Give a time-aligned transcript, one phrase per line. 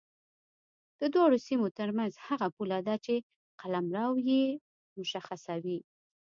[0.99, 3.15] د دواړو سیمو ترمنځ هغه پوله ده چې
[3.59, 4.43] قلمرو یې
[4.99, 5.79] مشخصوي.